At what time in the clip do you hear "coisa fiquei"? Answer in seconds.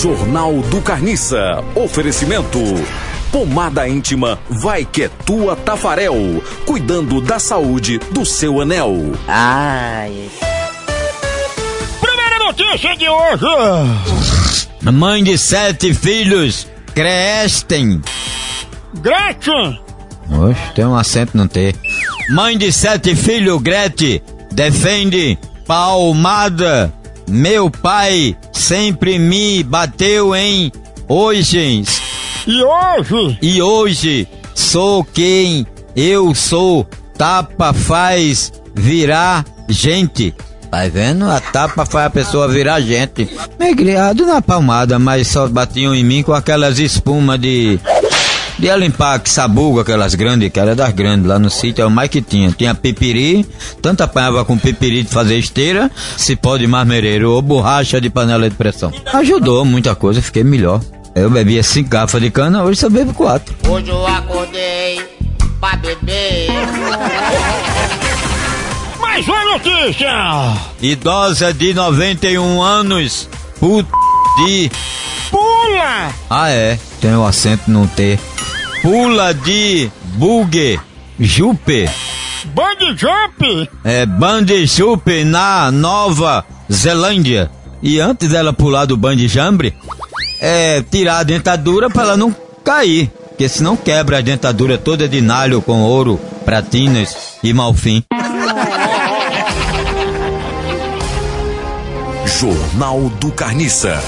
59.94-60.42